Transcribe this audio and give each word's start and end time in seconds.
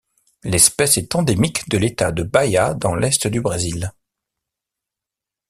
L'espèce 0.43 0.97
est 0.97 1.13
endémique 1.13 1.69
de 1.69 1.77
l'État 1.77 2.11
de 2.11 2.23
Bahia 2.23 2.73
dans 2.73 2.95
l'est 2.95 3.27
du 3.27 3.39
Brésil. 3.39 3.91